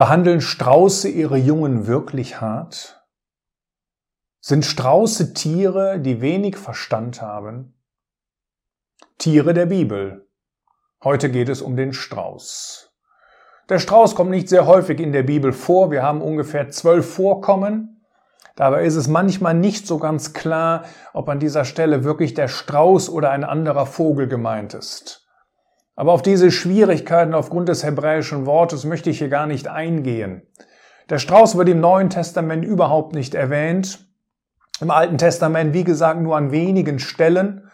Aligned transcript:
Behandeln 0.00 0.40
Strauße 0.40 1.08
ihre 1.08 1.36
Jungen 1.36 1.88
wirklich 1.88 2.40
hart? 2.40 3.04
Sind 4.38 4.64
Strauße 4.64 5.34
Tiere, 5.34 5.98
die 5.98 6.20
wenig 6.20 6.56
Verstand 6.56 7.20
haben? 7.20 7.74
Tiere 9.18 9.54
der 9.54 9.66
Bibel. 9.66 10.28
Heute 11.02 11.32
geht 11.32 11.48
es 11.48 11.60
um 11.62 11.76
den 11.76 11.92
Strauß. 11.92 12.94
Der 13.68 13.80
Strauß 13.80 14.14
kommt 14.14 14.30
nicht 14.30 14.48
sehr 14.48 14.66
häufig 14.66 15.00
in 15.00 15.10
der 15.10 15.24
Bibel 15.24 15.52
vor. 15.52 15.90
Wir 15.90 16.04
haben 16.04 16.22
ungefähr 16.22 16.68
zwölf 16.68 17.12
Vorkommen. 17.14 18.06
Dabei 18.54 18.84
ist 18.84 18.94
es 18.94 19.08
manchmal 19.08 19.54
nicht 19.54 19.88
so 19.88 19.98
ganz 19.98 20.32
klar, 20.32 20.84
ob 21.12 21.28
an 21.28 21.40
dieser 21.40 21.64
Stelle 21.64 22.04
wirklich 22.04 22.34
der 22.34 22.46
Strauß 22.46 23.10
oder 23.10 23.30
ein 23.30 23.42
anderer 23.42 23.84
Vogel 23.84 24.28
gemeint 24.28 24.74
ist. 24.74 25.27
Aber 25.98 26.12
auf 26.12 26.22
diese 26.22 26.52
Schwierigkeiten 26.52 27.34
aufgrund 27.34 27.68
des 27.68 27.82
hebräischen 27.82 28.46
Wortes 28.46 28.84
möchte 28.84 29.10
ich 29.10 29.18
hier 29.18 29.28
gar 29.28 29.48
nicht 29.48 29.66
eingehen. 29.66 30.42
Der 31.10 31.18
Strauß 31.18 31.58
wird 31.58 31.68
im 31.68 31.80
Neuen 31.80 32.08
Testament 32.08 32.64
überhaupt 32.64 33.16
nicht 33.16 33.34
erwähnt. 33.34 34.06
Im 34.80 34.92
Alten 34.92 35.18
Testament, 35.18 35.74
wie 35.74 35.82
gesagt, 35.82 36.20
nur 36.20 36.36
an 36.36 36.52
wenigen 36.52 37.00
Stellen. 37.00 37.68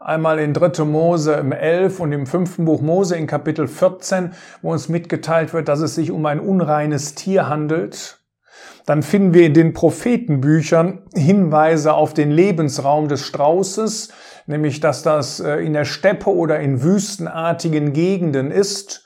Einmal 0.00 0.38
in 0.38 0.54
3. 0.54 0.84
Mose 0.84 1.34
im 1.34 1.52
11 1.52 2.00
und 2.00 2.12
im 2.12 2.26
5. 2.26 2.56
Buch 2.64 2.80
Mose 2.80 3.14
in 3.14 3.26
Kapitel 3.26 3.68
14, 3.68 4.32
wo 4.62 4.72
uns 4.72 4.88
mitgeteilt 4.88 5.52
wird, 5.52 5.68
dass 5.68 5.80
es 5.80 5.96
sich 5.96 6.10
um 6.10 6.24
ein 6.24 6.40
unreines 6.40 7.14
Tier 7.14 7.46
handelt. 7.46 8.20
Dann 8.86 9.02
finden 9.02 9.34
wir 9.34 9.46
in 9.46 9.54
den 9.54 9.72
Prophetenbüchern 9.72 11.02
Hinweise 11.14 11.94
auf 11.94 12.14
den 12.14 12.30
Lebensraum 12.30 13.08
des 13.08 13.22
Straußes, 13.22 14.10
nämlich 14.46 14.80
dass 14.80 15.02
das 15.02 15.40
äh, 15.40 15.56
in 15.56 15.72
der 15.72 15.84
Steppe 15.84 16.30
oder 16.30 16.60
in 16.60 16.82
wüstenartigen 16.82 17.92
Gegenden 17.92 18.50
ist, 18.50 19.04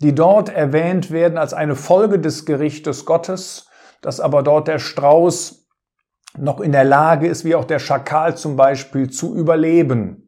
die 0.00 0.14
dort 0.14 0.48
erwähnt 0.48 1.10
werden 1.10 1.38
als 1.38 1.54
eine 1.54 1.76
Folge 1.76 2.18
des 2.18 2.44
Gerichtes 2.44 3.06
Gottes, 3.06 3.68
dass 4.02 4.20
aber 4.20 4.42
dort 4.42 4.68
der 4.68 4.78
Strauß 4.78 5.66
noch 6.36 6.60
in 6.60 6.72
der 6.72 6.84
Lage 6.84 7.28
ist, 7.28 7.44
wie 7.44 7.54
auch 7.54 7.64
der 7.64 7.78
Schakal 7.78 8.36
zum 8.36 8.56
Beispiel, 8.56 9.10
zu 9.10 9.34
überleben. 9.34 10.21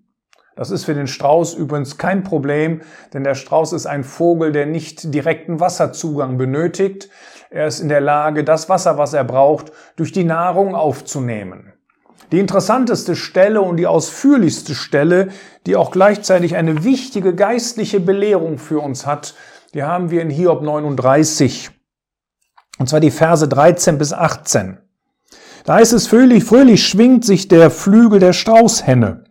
Das 0.56 0.70
ist 0.70 0.84
für 0.84 0.94
den 0.94 1.08
Strauß 1.08 1.54
übrigens 1.54 1.98
kein 1.98 2.22
Problem, 2.22 2.80
denn 3.12 3.24
der 3.24 3.34
Strauß 3.34 3.72
ist 3.72 3.86
ein 3.86 4.04
Vogel, 4.04 4.52
der 4.52 4.66
nicht 4.66 5.12
direkten 5.12 5.58
Wasserzugang 5.58 6.38
benötigt. 6.38 7.08
Er 7.50 7.66
ist 7.66 7.80
in 7.80 7.88
der 7.88 8.00
Lage, 8.00 8.44
das 8.44 8.68
Wasser, 8.68 8.96
was 8.96 9.14
er 9.14 9.24
braucht, 9.24 9.72
durch 9.96 10.12
die 10.12 10.24
Nahrung 10.24 10.74
aufzunehmen. 10.74 11.72
Die 12.30 12.38
interessanteste 12.38 13.16
Stelle 13.16 13.60
und 13.60 13.76
die 13.76 13.86
ausführlichste 13.86 14.74
Stelle, 14.74 15.28
die 15.66 15.76
auch 15.76 15.90
gleichzeitig 15.90 16.56
eine 16.56 16.84
wichtige 16.84 17.34
geistliche 17.34 18.00
Belehrung 18.00 18.58
für 18.58 18.80
uns 18.80 19.06
hat, 19.06 19.34
die 19.74 19.82
haben 19.82 20.10
wir 20.10 20.22
in 20.22 20.30
Hiob 20.30 20.62
39. 20.62 21.70
Und 22.78 22.88
zwar 22.88 23.00
die 23.00 23.10
Verse 23.10 23.46
13 23.46 23.98
bis 23.98 24.12
18. 24.12 24.78
Da 25.64 25.78
ist 25.78 25.92
es 25.92 26.06
fröhlich, 26.06 26.44
fröhlich 26.44 26.86
schwingt 26.86 27.24
sich 27.24 27.48
der 27.48 27.70
Flügel 27.70 28.20
der 28.20 28.32
Straußhenne. 28.32 29.23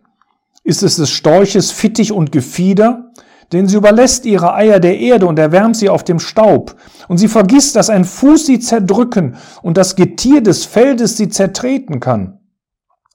Ist 0.64 0.82
es 0.82 0.96
des 0.96 1.10
Storches 1.10 1.70
Fittich 1.70 2.10
und 2.10 2.32
Gefieder? 2.32 3.12
Denn 3.52 3.68
sie 3.68 3.76
überlässt 3.76 4.24
ihre 4.24 4.54
Eier 4.54 4.80
der 4.80 4.98
Erde 4.98 5.26
und 5.26 5.38
erwärmt 5.38 5.76
sie 5.76 5.90
auf 5.90 6.02
dem 6.02 6.18
Staub. 6.18 6.74
Und 7.06 7.18
sie 7.18 7.28
vergisst, 7.28 7.76
dass 7.76 7.90
ein 7.90 8.06
Fuß 8.06 8.46
sie 8.46 8.58
zerdrücken 8.58 9.36
und 9.62 9.76
das 9.76 9.94
Getier 9.94 10.42
des 10.42 10.64
Feldes 10.64 11.18
sie 11.18 11.28
zertreten 11.28 12.00
kann. 12.00 12.40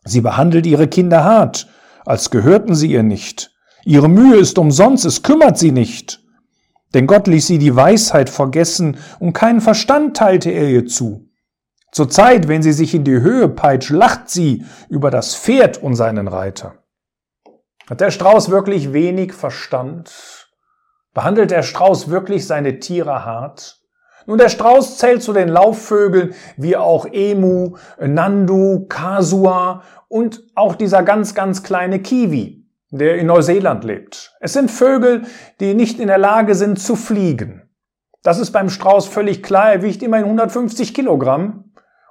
Sie 0.06 0.22
behandelt 0.22 0.68
ihre 0.68 0.88
Kinder 0.88 1.24
hart, 1.24 1.68
als 2.06 2.30
gehörten 2.30 2.76
sie 2.76 2.92
ihr 2.92 3.04
nicht. 3.04 3.52
Ihre 3.84 4.10
Mühe 4.10 4.38
ist 4.38 4.60
umsonst, 4.60 5.06
es 5.06 5.24
kümmert 5.24 5.58
sie 5.58 5.72
nicht. 5.72 6.24
Denn 6.94 7.08
Gott 7.08 7.28
ließ 7.28 7.48
sie 7.48 7.58
die 7.58 7.76
Weisheit 7.76 8.30
vergessen 8.30 8.98
und 9.20 9.34
keinen 9.34 9.62
Verstand 9.62 10.16
teilte 10.16 10.52
er 10.52 10.70
ihr 10.70 10.86
zu. 10.86 11.30
Zur 11.92 12.10
Zeit, 12.10 12.48
wenn 12.48 12.62
sie 12.62 12.74
sich 12.74 12.94
in 12.94 13.04
die 13.04 13.20
Höhe 13.20 13.50
peitscht, 13.50 13.90
lacht 13.90 14.30
sie 14.30 14.64
über 14.90 15.10
das 15.10 15.36
Pferd 15.36 15.82
und 15.82 15.96
seinen 15.96 16.28
Reiter. 16.28 16.79
Hat 17.90 18.02
der 18.02 18.12
Strauß 18.12 18.52
wirklich 18.52 18.94
wenig 18.94 19.34
Verstand? 19.34 20.48
Behandelt 21.16 21.50
der 21.50 21.64
Strauß 21.64 22.12
wirklich 22.12 22.46
seine 22.46 22.80
Tiere 22.80 23.26
hart? 23.26 23.80
Nun, 24.28 24.38
der 24.38 24.50
Strauß 24.50 25.00
zählt 25.00 25.24
zu 25.24 25.34
den 25.34 25.50
Laufvögeln 25.50 26.36
wie 26.56 26.78
auch 26.78 27.08
Emu, 27.12 27.78
Nandu, 28.00 28.86
Kasua 28.88 29.82
und 30.08 30.44
auch 30.54 30.76
dieser 30.76 31.02
ganz, 31.02 31.34
ganz 31.34 31.64
kleine 31.64 32.00
Kiwi, 32.00 32.64
der 32.92 33.18
in 33.18 33.26
Neuseeland 33.26 33.84
lebt. 33.84 34.36
Es 34.40 34.54
sind 34.54 34.70
Vögel, 34.70 35.24
die 35.60 35.74
nicht 35.74 36.00
in 36.00 36.10
der 36.10 36.20
Lage 36.20 36.54
sind 36.54 36.80
zu 36.80 36.96
fliegen. 36.96 37.64
Das 38.22 38.38
ist 38.38 38.52
beim 38.52 38.70
Strauß 38.70 39.08
völlig 39.08 39.42
klar. 39.42 39.72
Er 39.72 39.82
wiegt 39.82 40.04
immerhin 40.04 40.26
150 40.26 40.94
Kilogramm. 40.94 41.69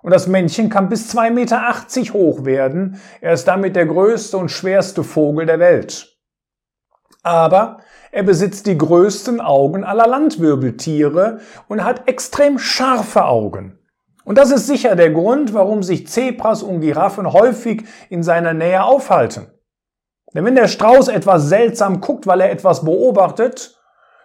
Und 0.08 0.12
das 0.12 0.26
Männchen 0.26 0.70
kann 0.70 0.88
bis 0.88 1.14
2,80 1.14 1.30
Meter 1.32 2.14
hoch 2.14 2.46
werden. 2.46 2.98
Er 3.20 3.34
ist 3.34 3.44
damit 3.44 3.76
der 3.76 3.84
größte 3.84 4.38
und 4.38 4.50
schwerste 4.50 5.04
Vogel 5.04 5.44
der 5.44 5.58
Welt. 5.58 6.16
Aber 7.22 7.80
er 8.10 8.22
besitzt 8.22 8.66
die 8.66 8.78
größten 8.78 9.38
Augen 9.42 9.84
aller 9.84 10.06
Landwirbeltiere 10.06 11.40
und 11.68 11.84
hat 11.84 12.08
extrem 12.08 12.58
scharfe 12.58 13.26
Augen. 13.26 13.80
Und 14.24 14.38
das 14.38 14.50
ist 14.50 14.66
sicher 14.66 14.96
der 14.96 15.10
Grund, 15.10 15.52
warum 15.52 15.82
sich 15.82 16.08
Zebras 16.08 16.62
und 16.62 16.80
Giraffen 16.80 17.30
häufig 17.30 17.84
in 18.08 18.22
seiner 18.22 18.54
Nähe 18.54 18.84
aufhalten. 18.84 19.48
Denn 20.32 20.46
wenn 20.46 20.56
der 20.56 20.68
Strauß 20.68 21.08
etwas 21.08 21.50
seltsam 21.50 22.00
guckt, 22.00 22.26
weil 22.26 22.40
er 22.40 22.50
etwas 22.50 22.82
beobachtet, 22.82 23.78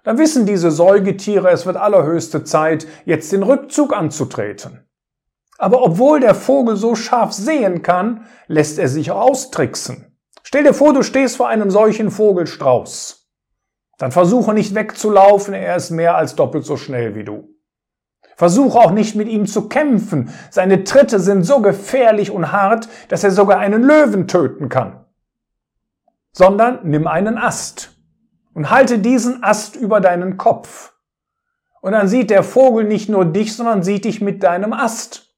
dann 0.06 0.18
wissen 0.18 0.46
diese 0.46 0.72
Säugetiere, 0.72 1.50
es 1.50 1.66
wird 1.66 1.76
allerhöchste 1.76 2.46
Zeit, 2.46 2.88
jetzt 3.04 3.34
den 3.34 3.44
Rückzug 3.44 3.94
anzutreten. 3.94 4.88
Aber 5.58 5.84
obwohl 5.84 6.20
der 6.20 6.36
Vogel 6.36 6.76
so 6.76 6.96
scharf 6.96 7.34
sehen 7.34 7.82
kann, 7.84 8.26
lässt 8.48 8.80
er 8.80 8.88
sich 8.88 9.12
austricksen. 9.12 10.18
Stell 10.44 10.64
dir 10.64 10.74
vor, 10.74 10.94
du 10.94 11.04
stehst 11.04 11.38
vor 11.38 11.48
einem 11.48 11.72
solchen 11.72 12.12
Vogelstrauß. 12.12 13.30
Dann 13.98 14.12
versuche 14.12 14.54
nicht 14.54 14.76
wegzulaufen, 14.76 15.54
er 15.54 15.76
ist 15.76 15.92
mehr 15.92 16.16
als 16.16 16.36
doppelt 16.36 16.66
so 16.66 16.78
schnell 16.78 17.16
wie 17.16 17.24
du. 17.24 17.50
Versuche 18.36 18.80
auch 18.80 18.92
nicht 18.92 19.16
mit 19.16 19.28
ihm 19.28 19.46
zu 19.46 19.70
kämpfen. 19.70 20.34
Seine 20.50 20.84
Tritte 20.84 21.20
sind 21.20 21.44
so 21.44 21.62
gefährlich 21.62 22.32
und 22.32 22.52
hart, 22.52 22.90
dass 23.08 23.24
er 23.24 23.32
sogar 23.32 23.60
einen 23.60 23.84
Löwen 23.84 24.28
töten 24.28 24.70
kann. 24.70 25.06
Sondern 26.32 26.80
nimm 26.84 27.06
einen 27.06 27.38
Ast 27.38 27.96
und 28.54 28.72
halte 28.72 29.00
diesen 29.00 29.44
Ast 29.44 29.76
über 29.76 30.02
deinen 30.02 30.38
Kopf. 30.38 30.94
Und 31.82 31.92
dann 31.92 32.08
sieht 32.08 32.30
der 32.30 32.44
Vogel 32.44 32.86
nicht 32.86 33.10
nur 33.10 33.26
dich, 33.26 33.56
sondern 33.56 33.84
sieht 33.84 34.06
dich 34.06 34.22
mit 34.22 34.42
deinem 34.42 34.74
Ast. 34.74 35.33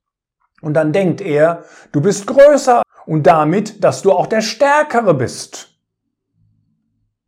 Und 0.62 0.74
dann 0.74 0.94
denkt 0.94 1.22
er, 1.22 1.64
du 1.92 2.02
bist 2.02 2.28
größer 2.28 2.82
und 3.06 3.28
damit, 3.28 3.84
dass 3.84 4.02
du 4.02 4.12
auch 4.12 4.28
der 4.28 4.42
Stärkere 4.42 5.14
bist. 5.14 5.76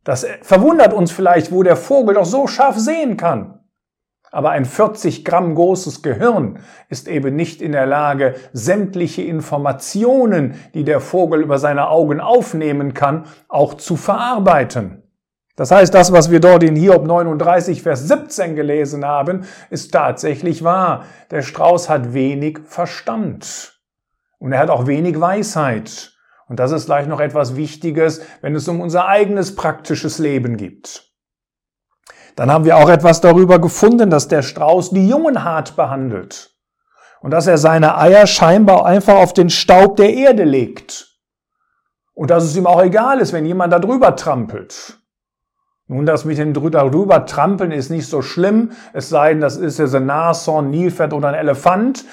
Das 0.04 0.26
verwundert 0.42 0.92
uns 0.94 1.12
vielleicht, 1.12 1.52
wo 1.52 1.62
der 1.62 1.76
Vogel 1.76 2.14
doch 2.14 2.24
so 2.24 2.46
scharf 2.46 2.78
sehen 2.78 3.16
kann. 3.16 3.60
Aber 4.30 4.50
ein 4.50 4.64
40 4.64 5.24
Gramm 5.24 5.54
großes 5.54 6.02
Gehirn 6.02 6.60
ist 6.88 7.08
eben 7.08 7.34
nicht 7.34 7.62
in 7.62 7.72
der 7.72 7.86
Lage, 7.86 8.34
sämtliche 8.52 9.22
Informationen, 9.22 10.54
die 10.74 10.84
der 10.84 11.00
Vogel 11.00 11.40
über 11.40 11.58
seine 11.58 11.88
Augen 11.88 12.20
aufnehmen 12.20 12.92
kann, 12.94 13.24
auch 13.48 13.74
zu 13.74 13.96
verarbeiten. 13.96 15.02
Das 15.58 15.72
heißt, 15.72 15.92
das, 15.92 16.12
was 16.12 16.30
wir 16.30 16.38
dort 16.38 16.62
in 16.62 16.76
Hiob 16.76 17.04
39, 17.04 17.82
Vers 17.82 18.06
17 18.06 18.54
gelesen 18.54 19.04
haben, 19.04 19.44
ist 19.70 19.92
tatsächlich 19.92 20.62
wahr. 20.62 21.04
Der 21.32 21.42
Strauß 21.42 21.88
hat 21.88 22.14
wenig 22.14 22.60
Verstand. 22.64 23.72
Und 24.38 24.52
er 24.52 24.60
hat 24.60 24.70
auch 24.70 24.86
wenig 24.86 25.20
Weisheit. 25.20 26.12
Und 26.46 26.60
das 26.60 26.70
ist 26.70 26.86
gleich 26.86 27.08
noch 27.08 27.18
etwas 27.18 27.56
Wichtiges, 27.56 28.20
wenn 28.40 28.54
es 28.54 28.68
um 28.68 28.80
unser 28.80 29.08
eigenes 29.08 29.56
praktisches 29.56 30.20
Leben 30.20 30.58
geht. 30.58 31.10
Dann 32.36 32.52
haben 32.52 32.64
wir 32.64 32.76
auch 32.76 32.88
etwas 32.88 33.20
darüber 33.20 33.58
gefunden, 33.58 34.10
dass 34.10 34.28
der 34.28 34.42
Strauß 34.42 34.90
die 34.90 35.08
Jungen 35.08 35.42
hart 35.42 35.74
behandelt 35.74 36.54
und 37.20 37.32
dass 37.32 37.48
er 37.48 37.58
seine 37.58 37.98
Eier 37.98 38.28
scheinbar 38.28 38.86
einfach 38.86 39.16
auf 39.16 39.32
den 39.32 39.50
Staub 39.50 39.96
der 39.96 40.14
Erde 40.14 40.44
legt 40.44 41.18
und 42.14 42.30
dass 42.30 42.44
es 42.44 42.54
ihm 42.54 42.68
auch 42.68 42.80
egal 42.80 43.18
ist, 43.18 43.32
wenn 43.32 43.44
jemand 43.44 43.72
da 43.72 43.80
drüber 43.80 44.14
trampelt. 44.14 44.98
Nun, 45.88 46.06
das 46.06 46.24
mit 46.24 46.38
dem 46.38 46.52
drüber 46.52 47.26
trampeln 47.26 47.72
ist 47.72 47.90
nicht 47.90 48.06
so 48.06 48.22
schlimm, 48.22 48.72
es 48.92 49.08
sei 49.08 49.30
denn, 49.30 49.40
das 49.40 49.56
ist 49.56 49.78
jetzt 49.78 49.94
ein 49.94 50.06
Nashorn, 50.06 50.70
Nilpferd 50.70 51.12
oder 51.12 51.28
ein 51.28 51.34
Elefant 51.34 52.04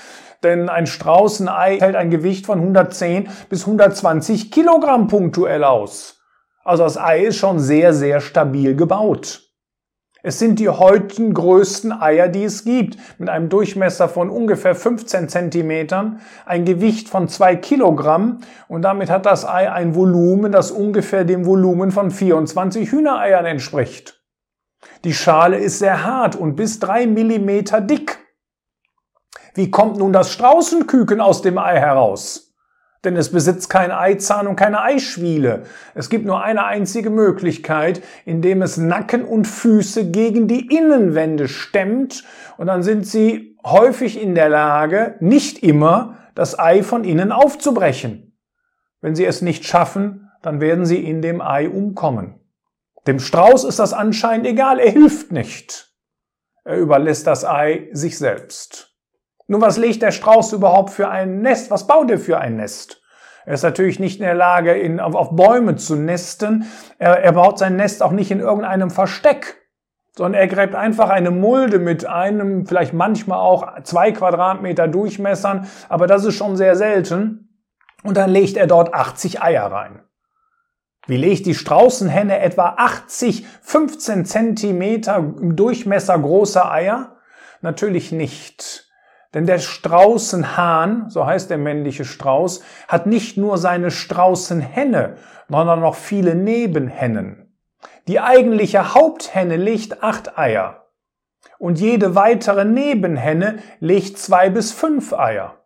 denn 0.46 0.70
ein 0.70 0.86
Straußenei 0.86 1.80
hält 1.80 1.96
ein 1.96 2.12
Gewicht 2.12 2.46
von 2.46 2.60
110 2.60 3.30
bis 3.50 3.62
120 3.62 4.52
Kilogramm 4.52 5.08
punktuell 5.08 5.64
aus. 5.64 6.22
Also 6.64 6.84
das 6.84 6.98
Ei 6.98 7.26
ist 7.26 7.38
schon 7.38 7.60
sehr, 7.60 7.94
sehr 7.94 8.22
stabil 8.22 8.76
gebaut. 8.76 9.45
Es 10.28 10.40
sind 10.40 10.58
die 10.58 10.70
heutigen 10.70 11.36
größten 11.36 11.92
Eier, 11.92 12.30
die 12.30 12.46
es 12.46 12.64
gibt, 12.64 12.98
mit 13.20 13.30
einem 13.30 13.48
Durchmesser 13.48 14.10
von 14.10 14.32
ungefähr 14.32 14.74
15 14.74 15.30
Zentimetern, 15.30 16.20
ein 16.48 16.66
Gewicht 16.66 17.10
von 17.10 17.28
2 17.28 17.58
Kilogramm 17.58 18.40
und 18.68 18.82
damit 18.82 19.12
hat 19.12 19.28
das 19.28 19.46
Ei 19.46 19.72
ein 19.72 19.94
Volumen, 19.94 20.52
das 20.52 20.72
ungefähr 20.72 21.26
dem 21.26 21.46
Volumen 21.46 21.92
von 21.92 22.10
24 22.10 22.92
Hühnereiern 22.92 23.46
entspricht. 23.46 24.20
Die 25.04 25.14
Schale 25.14 25.58
ist 25.58 25.78
sehr 25.78 26.04
hart 26.04 26.36
und 26.36 26.56
bis 26.56 26.80
3 26.80 27.06
Millimeter 27.06 27.80
dick. 27.80 28.18
Wie 29.54 29.70
kommt 29.70 29.98
nun 29.98 30.12
das 30.12 30.32
Straußenküken 30.32 31.22
aus 31.22 31.44
dem 31.44 31.60
Ei 31.60 31.78
heraus? 31.78 32.45
Denn 33.06 33.16
es 33.16 33.32
besitzt 33.32 33.70
kein 33.70 33.92
Eizahn 33.92 34.48
und 34.48 34.56
keine 34.56 34.82
Eischwiele. 34.82 35.64
Es 35.94 36.10
gibt 36.10 36.26
nur 36.26 36.44
eine 36.44 36.66
einzige 36.66 37.12
Möglichkeit, 37.12 38.02
indem 38.26 38.64
es 38.64 38.78
Nacken 38.78 39.24
und 39.24 39.48
Füße 39.48 40.10
gegen 40.10 40.48
die 40.48 40.76
Innenwände 40.76 41.48
stemmt 41.48 42.24
und 42.58 42.66
dann 42.68 42.82
sind 42.82 43.06
sie 43.06 43.58
häufig 43.64 44.20
in 44.20 44.34
der 44.34 44.50
Lage, 44.50 45.16
nicht 45.20 45.62
immer, 45.62 46.18
das 46.34 46.58
Ei 46.58 46.84
von 46.84 47.04
innen 47.04 47.32
aufzubrechen. 47.32 48.38
Wenn 49.02 49.16
sie 49.16 49.26
es 49.26 49.42
nicht 49.42 49.66
schaffen, 49.66 50.32
dann 50.42 50.60
werden 50.60 50.86
sie 50.86 51.04
in 51.04 51.22
dem 51.22 51.42
Ei 51.42 51.70
umkommen. 51.70 52.40
Dem 53.06 53.20
Strauß 53.20 53.66
ist 53.66 53.78
das 53.78 53.94
anscheinend 53.94 54.48
egal, 54.48 54.80
er 54.80 54.92
hilft 54.92 55.32
nicht. 55.32 55.94
Er 56.64 56.78
überlässt 56.78 57.28
das 57.28 57.46
Ei 57.46 57.88
sich 57.92 58.18
selbst. 58.18 58.95
Nun, 59.48 59.62
was 59.62 59.78
legt 59.78 60.02
der 60.02 60.12
Strauß 60.12 60.54
überhaupt 60.54 60.90
für 60.90 61.10
ein 61.10 61.42
Nest? 61.42 61.70
Was 61.72 61.88
baut 61.88 62.10
er 62.10 62.20
für 62.20 62.40
ein 62.40 62.56
Nest? 62.56 63.02
Er 63.46 63.54
ist 63.54 63.64
natürlich 63.64 64.00
nicht 64.00 64.20
in 64.20 64.26
der 64.26 64.34
Lage, 64.34 64.74
in, 64.74 65.00
auf, 65.00 65.14
auf 65.14 65.36
Bäume 65.36 65.76
zu 65.76 65.96
nesten. 65.96 66.66
Er, 66.98 67.24
er 67.24 67.34
baut 67.34 67.60
sein 67.60 67.76
Nest 67.76 68.02
auch 68.02 68.12
nicht 68.12 68.32
in 68.32 68.40
irgendeinem 68.40 68.90
Versteck, 68.90 69.62
sondern 70.16 70.42
er 70.42 70.48
gräbt 70.48 70.74
einfach 70.74 71.10
eine 71.10 71.30
Mulde 71.30 71.78
mit 71.78 72.08
einem, 72.08 72.66
vielleicht 72.66 72.94
manchmal 72.94 73.38
auch 73.38 73.84
zwei 73.84 74.12
Quadratmeter 74.12 74.88
Durchmessern, 74.88 75.68
aber 75.90 76.08
das 76.08 76.26
ist 76.26 76.36
schon 76.36 76.58
sehr 76.58 76.76
selten. 76.76 77.62
Und 78.04 78.18
dann 78.18 78.32
legt 78.32 78.58
er 78.58 78.68
dort 78.68 78.94
80 78.94 79.42
Eier 79.42 79.66
rein. 79.72 80.02
Wie 81.08 81.18
legt 81.18 81.46
die 81.46 81.54
Straußenhenne 81.54 82.40
etwa 82.40 82.76
80, 82.78 83.46
15 83.62 84.26
Zentimeter 84.26 85.22
Durchmesser 85.22 86.18
große 86.18 86.68
Eier? 86.68 87.18
Natürlich 87.62 88.12
nicht. 88.12 88.86
Denn 89.36 89.46
der 89.46 89.60
Straußenhahn, 89.60 91.10
so 91.10 91.26
heißt 91.26 91.50
der 91.50 91.58
männliche 91.58 92.06
Strauß, 92.06 92.64
hat 92.88 93.06
nicht 93.06 93.36
nur 93.36 93.58
seine 93.58 93.92
Straußenhenne, 93.92 95.18
sondern 95.50 95.82
noch 95.82 95.96
viele 95.96 96.36
Nebenhennen. 96.36 97.54
Die 98.08 98.22
eigentliche 98.22 98.96
Haupthenne 98.96 99.58
legt 99.58 100.02
acht 100.02 100.40
Eier. 100.40 100.88
Und 101.60 101.80
jede 101.80 102.16
weitere 102.16 102.64
Nebenhenne 102.64 103.60
legt 103.82 104.18
zwei 104.18 104.50
bis 104.50 104.72
fünf 104.72 105.12
Eier. 105.12 105.66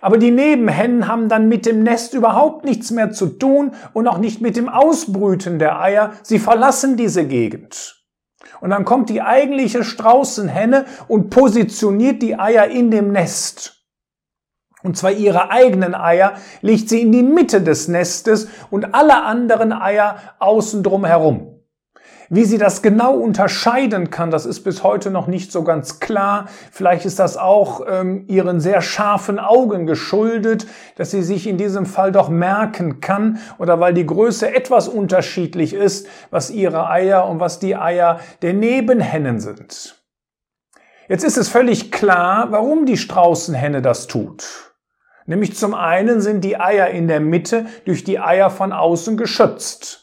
Aber 0.00 0.16
die 0.16 0.30
Nebenhennen 0.30 1.08
haben 1.08 1.28
dann 1.28 1.48
mit 1.48 1.66
dem 1.66 1.82
Nest 1.82 2.14
überhaupt 2.14 2.64
nichts 2.64 2.92
mehr 2.92 3.10
zu 3.10 3.26
tun 3.26 3.72
und 3.94 4.06
auch 4.06 4.18
nicht 4.18 4.40
mit 4.40 4.56
dem 4.56 4.68
Ausbrüten 4.68 5.58
der 5.58 5.80
Eier. 5.80 6.12
Sie 6.22 6.38
verlassen 6.38 6.96
diese 6.96 7.26
Gegend. 7.26 8.01
Und 8.60 8.70
dann 8.70 8.84
kommt 8.84 9.10
die 9.10 9.22
eigentliche 9.22 9.84
Straußenhenne 9.84 10.86
und 11.08 11.30
positioniert 11.30 12.22
die 12.22 12.38
Eier 12.38 12.66
in 12.66 12.90
dem 12.90 13.12
Nest. 13.12 13.82
Und 14.82 14.96
zwar 14.96 15.12
ihre 15.12 15.50
eigenen 15.50 15.94
Eier 15.94 16.34
legt 16.60 16.88
sie 16.88 17.02
in 17.02 17.12
die 17.12 17.22
Mitte 17.22 17.62
des 17.62 17.88
Nestes 17.88 18.48
und 18.70 18.94
alle 18.94 19.22
anderen 19.22 19.72
Eier 19.72 20.18
außen 20.40 20.82
drum 20.82 21.04
herum. 21.04 21.61
Wie 22.34 22.46
sie 22.46 22.56
das 22.56 22.80
genau 22.80 23.12
unterscheiden 23.12 24.08
kann, 24.08 24.30
das 24.30 24.46
ist 24.46 24.62
bis 24.62 24.82
heute 24.82 25.10
noch 25.10 25.26
nicht 25.26 25.52
so 25.52 25.64
ganz 25.64 26.00
klar. 26.00 26.48
Vielleicht 26.70 27.04
ist 27.04 27.18
das 27.18 27.36
auch 27.36 27.82
ähm, 27.86 28.24
ihren 28.26 28.58
sehr 28.58 28.80
scharfen 28.80 29.38
Augen 29.38 29.86
geschuldet, 29.86 30.66
dass 30.96 31.10
sie 31.10 31.22
sich 31.22 31.46
in 31.46 31.58
diesem 31.58 31.84
Fall 31.84 32.10
doch 32.10 32.30
merken 32.30 33.02
kann 33.02 33.38
oder 33.58 33.80
weil 33.80 33.92
die 33.92 34.06
Größe 34.06 34.54
etwas 34.54 34.88
unterschiedlich 34.88 35.74
ist, 35.74 36.08
was 36.30 36.48
ihre 36.48 36.88
Eier 36.88 37.28
und 37.28 37.38
was 37.38 37.58
die 37.58 37.76
Eier 37.76 38.18
der 38.40 38.54
Nebenhennen 38.54 39.38
sind. 39.38 40.02
Jetzt 41.08 41.24
ist 41.24 41.36
es 41.36 41.50
völlig 41.50 41.92
klar, 41.92 42.46
warum 42.50 42.86
die 42.86 42.96
Straußenhenne 42.96 43.82
das 43.82 44.06
tut. 44.06 44.72
Nämlich 45.26 45.54
zum 45.54 45.74
einen 45.74 46.22
sind 46.22 46.42
die 46.44 46.58
Eier 46.58 46.88
in 46.88 47.08
der 47.08 47.20
Mitte 47.20 47.66
durch 47.84 48.04
die 48.04 48.18
Eier 48.18 48.48
von 48.48 48.72
außen 48.72 49.18
geschützt. 49.18 50.01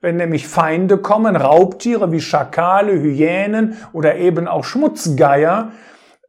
Wenn 0.00 0.16
nämlich 0.16 0.46
Feinde 0.46 0.98
kommen, 0.98 1.34
Raubtiere 1.34 2.12
wie 2.12 2.20
Schakale, 2.20 2.92
Hyänen 2.92 3.76
oder 3.92 4.16
eben 4.16 4.46
auch 4.46 4.64
Schmutzgeier, 4.64 5.72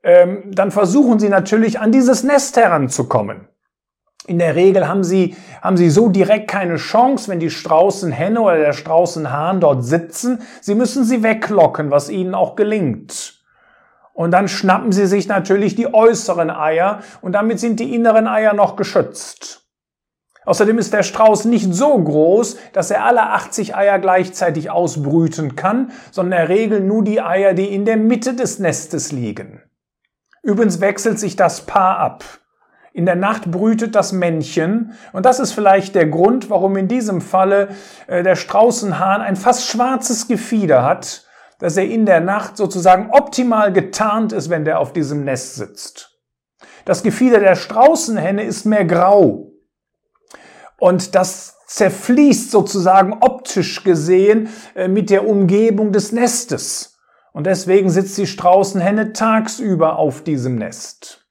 ähm, 0.02 0.44
dann 0.48 0.72
versuchen 0.72 1.20
sie 1.20 1.30
natürlich 1.30 1.80
an 1.80 1.92
dieses 1.92 2.24
Nest 2.24 2.58
heranzukommen. 2.58 3.48
In 4.26 4.40
der 4.40 4.56
Regel 4.56 4.88
haben 4.88 5.04
sie, 5.04 5.36
haben 5.62 5.78
sie 5.78 5.90
so 5.90 6.10
direkt 6.10 6.50
keine 6.50 6.76
Chance, 6.76 7.32
wenn 7.32 7.40
die 7.40 7.50
Straußenhenne 7.50 8.42
oder 8.42 8.58
der 8.58 8.74
Straußenhahn 8.74 9.60
dort 9.60 9.84
sitzen. 9.84 10.42
Sie 10.62 10.76
müssen 10.76 11.04
sie 11.04 11.24
weglocken, 11.24 11.90
was 11.90 12.10
ihnen 12.10 12.36
auch 12.36 12.56
gelingt. 12.56 13.40
Und 14.14 14.32
dann 14.32 14.48
schnappen 14.48 14.92
sie 14.92 15.08
sich 15.08 15.28
natürlich 15.28 15.76
die 15.76 15.94
äußeren 15.94 16.50
Eier 16.50 17.00
und 17.22 17.34
damit 17.34 17.60
sind 17.60 17.80
die 17.80 17.96
inneren 17.96 18.28
Eier 18.28 18.54
noch 18.54 18.76
geschützt. 18.76 19.59
Außerdem 20.46 20.78
ist 20.78 20.94
der 20.94 21.04
Strauß 21.04 21.46
nicht 21.46 21.74
so 21.74 21.98
groß, 22.02 22.58
dass 22.74 22.92
er 22.92 23.06
alle 23.06 23.22
80 23.22 23.76
Eier 23.76 24.00
gleichzeitig 24.00 24.72
ausbrüten 24.72 25.56
kann, 25.56 25.92
sondern 26.12 26.40
er 26.40 26.50
regelt 26.50 26.86
nur 26.86 27.04
die 27.04 27.22
Eier, 27.22 27.54
die 27.54 27.74
in 27.74 27.86
der 27.86 27.98
Mitte 27.98 28.34
des 28.34 28.60
Nestes 28.60 29.12
liegen. 29.12 29.62
Übrigens 30.42 30.80
wechselt 30.80 31.20
sich 31.20 31.36
das 31.36 31.66
Paar 31.66 32.00
ab. 32.00 32.24
In 32.94 33.06
der 33.06 33.16
Nacht 33.16 33.52
brütet 33.52 33.94
das 33.96 34.14
Männchen 34.14 34.94
und 35.14 35.26
das 35.26 35.40
ist 35.40 35.52
vielleicht 35.52 35.94
der 35.94 36.08
Grund, 36.08 36.50
warum 36.50 36.76
in 36.76 36.88
diesem 36.88 37.22
Falle 37.22 37.70
äh, 38.08 38.24
der 38.24 38.36
Straußenhahn 38.36 39.22
ein 39.22 39.36
fast 39.36 39.68
schwarzes 39.68 40.28
Gefieder 40.28 40.84
hat, 40.84 41.26
dass 41.60 41.78
er 41.78 41.86
in 41.86 42.06
der 42.06 42.20
Nacht 42.20 42.58
sozusagen 42.58 43.12
optimal 43.12 43.72
getarnt 43.72 44.32
ist, 44.32 44.50
wenn 44.50 44.66
der 44.66 44.80
auf 44.80 44.94
diesem 44.94 45.24
Nest 45.24 45.56
sitzt. 45.56 46.20
Das 46.86 47.04
Gefieder 47.04 47.40
der 47.40 47.56
Straußenhenne 47.56 48.44
ist 48.44 48.66
mehr 48.66 48.86
grau. 48.86 49.52
Und 50.80 51.16
das 51.16 51.58
zerfließt 51.68 52.52
sozusagen 52.52 53.14
optisch 53.22 53.84
gesehen 53.84 54.50
äh, 54.76 54.88
mit 54.88 55.10
der 55.10 55.28
Umgebung 55.28 55.92
des 55.92 56.12
Nestes. 56.12 56.98
Und 57.32 57.46
deswegen 57.46 57.90
sitzt 57.90 58.18
die 58.18 58.28
Straußenhenne 58.28 59.14
tagsüber 59.14 59.98
auf 59.98 60.24
diesem 60.24 60.56
Nest. 60.56 61.28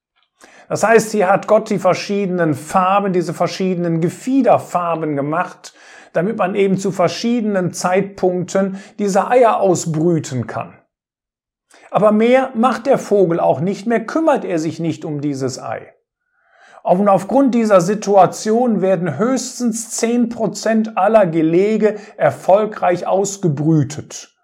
Das 0.69 0.83
heißt, 0.85 1.13
hier 1.13 1.29
hat 1.29 1.49
Gott 1.49 1.71
die 1.71 1.79
verschiedenen 1.79 2.55
Farben, 2.55 3.13
diese 3.13 3.35
verschiedenen 3.35 4.01
Gefiederfarben 4.01 5.17
gemacht, 5.17 5.75
damit 6.13 6.37
man 6.37 6.55
eben 6.55 6.79
zu 6.79 6.93
verschiedenen 6.93 7.73
Zeitpunkten 7.73 8.79
diese 8.99 9.29
Eier 9.29 9.61
ausbrüten 9.61 10.47
kann. 10.47 10.79
Aber 11.91 12.13
mehr 12.13 12.51
macht 12.55 12.87
der 12.87 12.99
Vogel 12.99 13.41
auch 13.41 13.61
nicht, 13.61 13.87
mehr 13.87 14.05
kümmert 14.05 14.45
er 14.45 14.59
sich 14.59 14.79
nicht 14.79 15.05
um 15.05 15.21
dieses 15.21 15.59
Ei. 15.59 15.95
Und 16.83 17.09
aufgrund 17.09 17.55
dieser 17.55 17.81
Situation 17.81 18.81
werden 18.81 19.19
höchstens 19.19 19.91
zehn 19.91 20.29
Prozent 20.29 20.97
aller 20.97 21.27
Gelege 21.27 21.97
erfolgreich 22.17 23.07
ausgebrütet. 23.07 24.35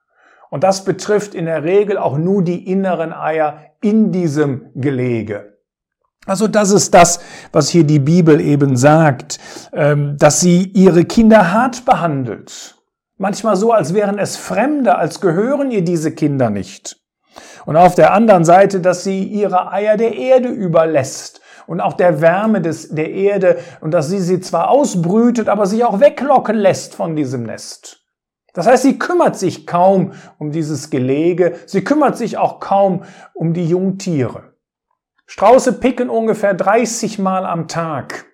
Und 0.50 0.62
das 0.62 0.84
betrifft 0.84 1.34
in 1.34 1.46
der 1.46 1.64
Regel 1.64 1.98
auch 1.98 2.16
nur 2.16 2.42
die 2.42 2.70
inneren 2.70 3.12
Eier 3.12 3.60
in 3.80 4.12
diesem 4.12 4.70
Gelege. 4.74 5.58
Also 6.26 6.48
das 6.48 6.70
ist 6.70 6.94
das, 6.94 7.20
was 7.52 7.68
hier 7.68 7.84
die 7.84 7.98
Bibel 7.98 8.40
eben 8.40 8.76
sagt, 8.76 9.38
ähm, 9.72 10.16
dass 10.18 10.40
sie 10.40 10.62
ihre 10.74 11.04
Kinder 11.04 11.52
hart 11.52 11.84
behandelt. 11.84 12.76
Manchmal 13.16 13.56
so, 13.56 13.72
als 13.72 13.94
wären 13.94 14.18
es 14.18 14.36
Fremde, 14.36 14.96
als 14.96 15.20
gehören 15.20 15.70
ihr 15.70 15.82
diese 15.82 16.12
Kinder 16.12 16.50
nicht. 16.50 16.96
Und 17.66 17.76
auf 17.76 17.94
der 17.94 18.12
anderen 18.12 18.44
Seite, 18.44 18.80
dass 18.80 19.04
sie 19.04 19.22
ihre 19.24 19.70
Eier 19.70 19.96
der 19.96 20.16
Erde 20.16 20.48
überlässt 20.48 21.40
und 21.66 21.80
auch 21.80 21.94
der 21.94 22.20
Wärme 22.20 22.60
des, 22.60 22.88
der 22.90 23.10
Erde 23.10 23.58
und 23.80 23.92
dass 23.92 24.08
sie 24.08 24.20
sie 24.20 24.40
zwar 24.40 24.70
ausbrütet, 24.70 25.48
aber 25.48 25.66
sich 25.66 25.84
auch 25.84 26.00
weglocken 26.00 26.56
lässt 26.56 26.94
von 26.94 27.16
diesem 27.16 27.44
Nest. 27.44 28.04
Das 28.52 28.66
heißt, 28.66 28.84
sie 28.84 28.98
kümmert 28.98 29.36
sich 29.36 29.66
kaum 29.66 30.12
um 30.38 30.52
dieses 30.52 30.90
Gelege, 30.90 31.56
sie 31.66 31.82
kümmert 31.82 32.16
sich 32.16 32.38
auch 32.38 32.60
kaum 32.60 33.04
um 33.34 33.52
die 33.52 33.68
Jungtiere. 33.68 34.54
Strauße 35.26 35.72
picken 35.74 36.10
ungefähr 36.10 36.54
30 36.54 37.18
Mal 37.18 37.46
am 37.46 37.66
Tag, 37.66 38.26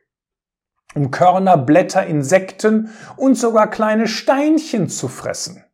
um 0.95 1.11
Körner, 1.11 1.57
Blätter, 1.57 2.05
Insekten 2.05 2.91
und 3.17 3.37
sogar 3.37 3.71
kleine 3.71 4.09
Steinchen 4.09 4.89
zu 4.89 5.09
fressen. 5.09 5.65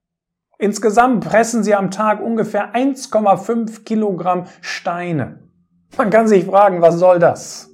Insgesamt 0.58 1.24
pressen 1.24 1.64
sie 1.64 1.74
am 1.74 1.90
Tag 1.90 2.20
ungefähr 2.20 2.74
1,5 2.74 3.84
Kilogramm 3.84 4.46
Steine. 4.60 5.45
Man 5.96 6.10
kann 6.10 6.28
sich 6.28 6.44
fragen, 6.44 6.82
was 6.82 6.96
soll 6.96 7.18
das? 7.18 7.70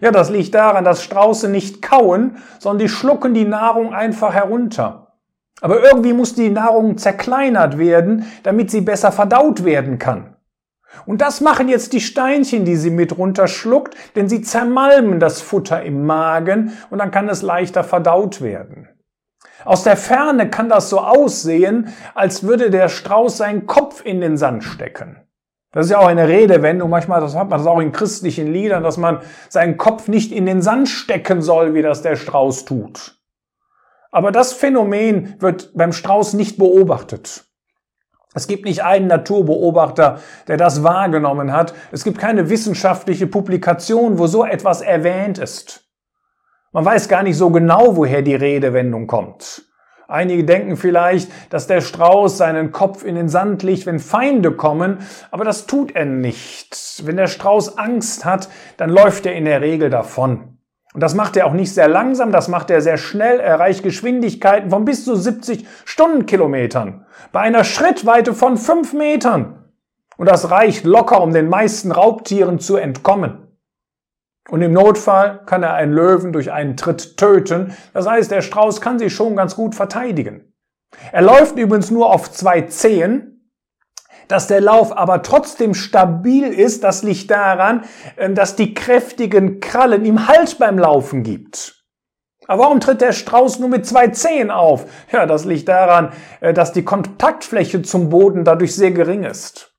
Ja, 0.00 0.10
das 0.10 0.30
liegt 0.30 0.54
daran, 0.54 0.84
dass 0.84 1.02
Strauße 1.02 1.48
nicht 1.48 1.82
kauen, 1.82 2.38
sondern 2.58 2.78
die 2.78 2.88
schlucken 2.88 3.34
die 3.34 3.44
Nahrung 3.44 3.92
einfach 3.92 4.32
herunter. 4.32 5.18
Aber 5.60 5.82
irgendwie 5.82 6.14
muss 6.14 6.34
die 6.34 6.48
Nahrung 6.48 6.96
zerkleinert 6.96 7.78
werden, 7.78 8.24
damit 8.42 8.70
sie 8.70 8.80
besser 8.80 9.12
verdaut 9.12 9.64
werden 9.64 9.98
kann. 9.98 10.36
Und 11.06 11.20
das 11.20 11.40
machen 11.40 11.68
jetzt 11.68 11.92
die 11.92 12.00
Steinchen, 12.00 12.64
die 12.64 12.76
sie 12.76 12.90
mit 12.90 13.16
runterschluckt, 13.16 13.94
denn 14.16 14.28
sie 14.28 14.42
zermalmen 14.42 15.20
das 15.20 15.40
Futter 15.40 15.82
im 15.82 16.06
Magen 16.06 16.72
und 16.90 16.98
dann 16.98 17.10
kann 17.10 17.28
es 17.28 17.42
leichter 17.42 17.84
verdaut 17.84 18.40
werden. 18.40 18.88
Aus 19.64 19.84
der 19.84 19.96
Ferne 19.96 20.48
kann 20.48 20.68
das 20.68 20.88
so 20.88 20.98
aussehen, 21.00 21.92
als 22.14 22.42
würde 22.42 22.70
der 22.70 22.88
Strauß 22.88 23.36
seinen 23.36 23.66
Kopf 23.66 24.04
in 24.04 24.20
den 24.20 24.36
Sand 24.36 24.64
stecken. 24.64 25.20
Das 25.72 25.86
ist 25.86 25.92
ja 25.92 25.98
auch 25.98 26.08
eine 26.08 26.26
Redewendung, 26.26 26.90
manchmal 26.90 27.20
das 27.20 27.36
hat 27.36 27.48
man 27.48 27.58
das 27.58 27.66
auch 27.66 27.78
in 27.78 27.92
christlichen 27.92 28.52
Liedern, 28.52 28.82
dass 28.82 28.96
man 28.96 29.20
seinen 29.48 29.76
Kopf 29.76 30.08
nicht 30.08 30.32
in 30.32 30.46
den 30.46 30.62
Sand 30.62 30.88
stecken 30.88 31.42
soll, 31.42 31.74
wie 31.74 31.82
das 31.82 32.02
der 32.02 32.16
Strauß 32.16 32.64
tut. 32.64 33.20
Aber 34.10 34.32
das 34.32 34.52
Phänomen 34.52 35.36
wird 35.38 35.70
beim 35.74 35.92
Strauß 35.92 36.34
nicht 36.34 36.58
beobachtet. 36.58 37.44
Es 38.34 38.46
gibt 38.46 38.64
nicht 38.64 38.82
einen 38.82 39.06
Naturbeobachter, 39.06 40.20
der 40.48 40.56
das 40.56 40.82
wahrgenommen 40.82 41.52
hat. 41.52 41.74
Es 41.92 42.04
gibt 42.04 42.18
keine 42.18 42.48
wissenschaftliche 42.48 43.26
Publikation, 43.26 44.18
wo 44.18 44.26
so 44.26 44.44
etwas 44.44 44.80
erwähnt 44.82 45.38
ist. 45.38 45.84
Man 46.72 46.84
weiß 46.84 47.08
gar 47.08 47.24
nicht 47.24 47.36
so 47.36 47.50
genau, 47.50 47.96
woher 47.96 48.22
die 48.22 48.36
Redewendung 48.36 49.08
kommt. 49.08 49.69
Einige 50.10 50.42
denken 50.42 50.76
vielleicht, 50.76 51.30
dass 51.50 51.68
der 51.68 51.80
Strauß 51.80 52.36
seinen 52.36 52.72
Kopf 52.72 53.04
in 53.04 53.14
den 53.14 53.28
Sand 53.28 53.62
legt, 53.62 53.86
wenn 53.86 54.00
Feinde 54.00 54.50
kommen, 54.50 54.98
aber 55.30 55.44
das 55.44 55.66
tut 55.66 55.94
er 55.94 56.04
nicht. 56.04 57.02
Wenn 57.04 57.16
der 57.16 57.28
Strauß 57.28 57.78
Angst 57.78 58.24
hat, 58.24 58.48
dann 58.76 58.90
läuft 58.90 59.24
er 59.26 59.34
in 59.34 59.44
der 59.44 59.60
Regel 59.60 59.88
davon. 59.88 60.58
Und 60.92 61.00
das 61.00 61.14
macht 61.14 61.36
er 61.36 61.46
auch 61.46 61.52
nicht 61.52 61.72
sehr 61.72 61.86
langsam, 61.86 62.32
das 62.32 62.48
macht 62.48 62.70
er 62.70 62.80
sehr 62.80 62.96
schnell, 62.96 63.38
er 63.38 63.46
erreicht 63.46 63.84
Geschwindigkeiten 63.84 64.70
von 64.70 64.84
bis 64.84 65.04
zu 65.04 65.14
70 65.14 65.64
Stundenkilometern. 65.84 67.06
Bei 67.30 67.40
einer 67.40 67.62
Schrittweite 67.62 68.34
von 68.34 68.56
5 68.56 68.92
Metern. 68.94 69.64
Und 70.16 70.28
das 70.28 70.50
reicht 70.50 70.84
locker, 70.84 71.22
um 71.22 71.32
den 71.32 71.48
meisten 71.48 71.92
Raubtieren 71.92 72.58
zu 72.58 72.76
entkommen. 72.76 73.49
Und 74.48 74.62
im 74.62 74.72
Notfall 74.72 75.42
kann 75.46 75.62
er 75.62 75.74
einen 75.74 75.92
Löwen 75.92 76.32
durch 76.32 76.50
einen 76.50 76.76
Tritt 76.76 77.16
töten. 77.16 77.76
Das 77.92 78.08
heißt, 78.08 78.30
der 78.30 78.42
Strauß 78.42 78.80
kann 78.80 78.98
sich 78.98 79.14
schon 79.14 79.36
ganz 79.36 79.54
gut 79.54 79.74
verteidigen. 79.74 80.52
Er 81.12 81.22
läuft 81.22 81.56
übrigens 81.56 81.90
nur 81.90 82.12
auf 82.12 82.30
zwei 82.32 82.62
Zehen. 82.62 83.26
Dass 84.28 84.46
der 84.46 84.60
Lauf 84.60 84.96
aber 84.96 85.22
trotzdem 85.22 85.74
stabil 85.74 86.46
ist, 86.46 86.84
das 86.84 87.02
liegt 87.02 87.32
daran, 87.32 87.82
äh, 88.14 88.30
dass 88.30 88.54
die 88.54 88.74
kräftigen 88.74 89.58
Krallen 89.58 90.04
ihm 90.04 90.28
Halt 90.28 90.56
beim 90.58 90.78
Laufen 90.78 91.24
gibt. 91.24 91.84
Aber 92.46 92.64
warum 92.64 92.80
tritt 92.80 93.00
der 93.00 93.12
Strauß 93.12 93.58
nur 93.58 93.68
mit 93.68 93.86
zwei 93.86 94.08
Zehen 94.08 94.50
auf? 94.50 94.86
Ja, 95.12 95.26
das 95.26 95.44
liegt 95.44 95.68
daran, 95.68 96.12
äh, 96.40 96.52
dass 96.52 96.72
die 96.72 96.84
Kontaktfläche 96.84 97.82
zum 97.82 98.08
Boden 98.08 98.44
dadurch 98.44 98.74
sehr 98.76 98.92
gering 98.92 99.24
ist. 99.24 99.69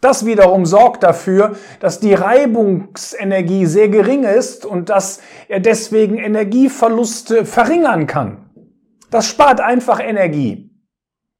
Das 0.00 0.24
wiederum 0.24 0.64
sorgt 0.64 1.02
dafür, 1.02 1.56
dass 1.78 2.00
die 2.00 2.14
Reibungsenergie 2.14 3.66
sehr 3.66 3.88
gering 3.88 4.24
ist 4.24 4.64
und 4.64 4.88
dass 4.88 5.20
er 5.48 5.60
deswegen 5.60 6.16
Energieverluste 6.16 7.44
verringern 7.44 8.06
kann. 8.06 8.50
Das 9.10 9.26
spart 9.26 9.60
einfach 9.60 10.00
Energie. 10.00 10.70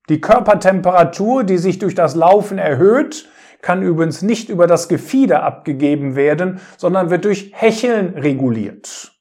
Die 0.08 0.20
Körpertemperatur, 0.20 1.44
die 1.44 1.58
sich 1.58 1.78
durch 1.78 1.94
das 1.94 2.14
Laufen 2.14 2.58
erhöht, 2.58 3.28
kann 3.62 3.82
übrigens 3.82 4.22
nicht 4.22 4.48
über 4.48 4.66
das 4.66 4.88
Gefieder 4.88 5.42
abgegeben 5.42 6.16
werden, 6.16 6.60
sondern 6.76 7.10
wird 7.10 7.24
durch 7.24 7.52
Hecheln 7.54 8.14
reguliert. 8.14 9.12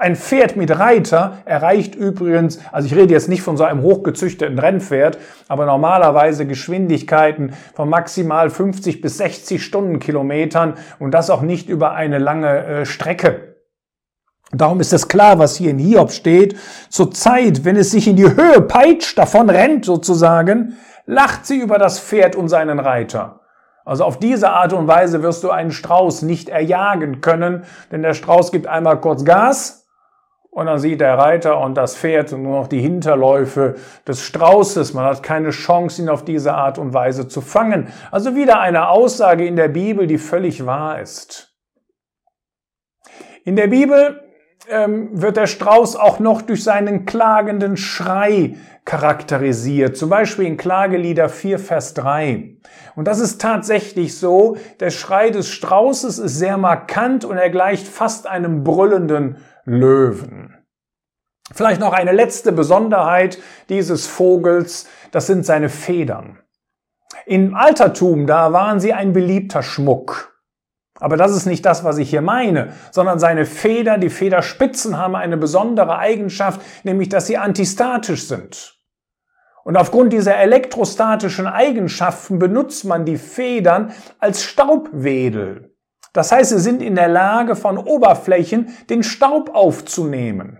Ein 0.00 0.16
Pferd 0.16 0.56
mit 0.56 0.78
Reiter 0.78 1.42
erreicht 1.44 1.94
übrigens, 1.94 2.58
also 2.72 2.86
ich 2.86 2.96
rede 2.96 3.12
jetzt 3.12 3.28
nicht 3.28 3.42
von 3.42 3.58
so 3.58 3.64
einem 3.64 3.82
hochgezüchteten 3.82 4.58
Rennpferd, 4.58 5.18
aber 5.46 5.66
normalerweise 5.66 6.46
Geschwindigkeiten 6.46 7.52
von 7.74 7.90
maximal 7.90 8.48
50 8.48 9.02
bis 9.02 9.18
60 9.18 9.62
Stundenkilometern 9.62 10.78
und 11.00 11.10
das 11.10 11.28
auch 11.28 11.42
nicht 11.42 11.68
über 11.68 11.92
eine 11.92 12.16
lange 12.16 12.64
äh, 12.64 12.86
Strecke. 12.86 13.56
Darum 14.52 14.80
ist 14.80 14.94
es 14.94 15.06
klar, 15.06 15.38
was 15.38 15.56
hier 15.56 15.72
in 15.72 15.78
Hiob 15.78 16.12
steht. 16.12 16.56
Zur 16.88 17.10
Zeit, 17.10 17.66
wenn 17.66 17.76
es 17.76 17.90
sich 17.90 18.08
in 18.08 18.16
die 18.16 18.24
Höhe 18.24 18.62
peitscht, 18.62 19.18
davon 19.18 19.50
rennt 19.50 19.84
sozusagen, 19.84 20.78
lacht 21.04 21.44
sie 21.44 21.58
über 21.58 21.76
das 21.76 22.00
Pferd 22.00 22.36
und 22.36 22.48
seinen 22.48 22.78
Reiter. 22.78 23.40
Also 23.84 24.04
auf 24.04 24.18
diese 24.18 24.48
Art 24.48 24.72
und 24.72 24.88
Weise 24.88 25.22
wirst 25.22 25.44
du 25.44 25.50
einen 25.50 25.72
Strauß 25.72 26.22
nicht 26.22 26.48
erjagen 26.48 27.20
können, 27.20 27.64
denn 27.92 28.00
der 28.00 28.14
Strauß 28.14 28.50
gibt 28.50 28.66
einmal 28.66 28.98
kurz 28.98 29.26
Gas 29.26 29.79
und 30.50 30.66
dann 30.66 30.80
sieht 30.80 31.00
der 31.00 31.16
Reiter 31.16 31.60
und 31.60 31.76
das 31.76 31.96
Pferd 31.96 32.32
nur 32.32 32.60
noch 32.60 32.66
die 32.66 32.80
Hinterläufe 32.80 33.76
des 34.06 34.22
Straußes. 34.22 34.94
Man 34.94 35.04
hat 35.04 35.22
keine 35.22 35.50
Chance, 35.50 36.02
ihn 36.02 36.08
auf 36.08 36.24
diese 36.24 36.54
Art 36.54 36.76
und 36.78 36.92
Weise 36.92 37.28
zu 37.28 37.40
fangen. 37.40 37.88
Also 38.10 38.34
wieder 38.34 38.60
eine 38.60 38.88
Aussage 38.88 39.46
in 39.46 39.54
der 39.54 39.68
Bibel, 39.68 40.08
die 40.08 40.18
völlig 40.18 40.66
wahr 40.66 41.00
ist. 41.00 41.54
In 43.44 43.54
der 43.54 43.68
Bibel 43.68 44.20
ähm, 44.68 45.10
wird 45.12 45.36
der 45.36 45.46
Strauß 45.46 45.94
auch 45.96 46.18
noch 46.18 46.42
durch 46.42 46.64
seinen 46.64 47.06
klagenden 47.06 47.76
Schrei 47.76 48.56
charakterisiert. 48.84 49.96
Zum 49.96 50.10
Beispiel 50.10 50.46
in 50.46 50.56
Klagelieder 50.56 51.28
4, 51.28 51.60
Vers 51.60 51.94
3. 51.94 52.56
Und 52.96 53.06
das 53.06 53.20
ist 53.20 53.40
tatsächlich 53.40 54.18
so. 54.18 54.56
Der 54.80 54.90
Schrei 54.90 55.30
des 55.30 55.48
Straußes 55.48 56.18
ist 56.18 56.38
sehr 56.38 56.56
markant 56.56 57.24
und 57.24 57.36
er 57.36 57.50
gleicht 57.50 57.86
fast 57.86 58.26
einem 58.26 58.64
brüllenden 58.64 59.36
Löwen. 59.70 60.56
Vielleicht 61.52 61.80
noch 61.80 61.92
eine 61.92 62.12
letzte 62.12 62.52
Besonderheit 62.52 63.38
dieses 63.68 64.06
Vogels, 64.06 64.88
das 65.10 65.26
sind 65.26 65.46
seine 65.46 65.68
Federn. 65.68 66.38
Im 67.26 67.54
Altertum, 67.54 68.26
da 68.26 68.52
waren 68.52 68.80
sie 68.80 68.92
ein 68.92 69.12
beliebter 69.12 69.62
Schmuck. 69.62 70.40
Aber 70.98 71.16
das 71.16 71.32
ist 71.32 71.46
nicht 71.46 71.64
das, 71.64 71.82
was 71.82 71.98
ich 71.98 72.10
hier 72.10 72.20
meine, 72.20 72.74
sondern 72.90 73.18
seine 73.18 73.46
Federn, 73.46 74.00
die 74.00 74.10
Federspitzen 74.10 74.98
haben 74.98 75.14
eine 75.14 75.36
besondere 75.36 75.98
Eigenschaft, 75.98 76.60
nämlich 76.84 77.08
dass 77.08 77.26
sie 77.26 77.38
antistatisch 77.38 78.26
sind. 78.26 78.76
Und 79.64 79.76
aufgrund 79.76 80.12
dieser 80.12 80.36
elektrostatischen 80.36 81.46
Eigenschaften 81.46 82.38
benutzt 82.38 82.84
man 82.84 83.04
die 83.04 83.18
Federn 83.18 83.92
als 84.18 84.42
Staubwedel. 84.42 85.69
Das 86.12 86.32
heißt, 86.32 86.50
sie 86.50 86.58
sind 86.58 86.82
in 86.82 86.94
der 86.96 87.08
Lage, 87.08 87.56
von 87.56 87.78
Oberflächen 87.78 88.74
den 88.88 89.02
Staub 89.02 89.54
aufzunehmen. 89.54 90.58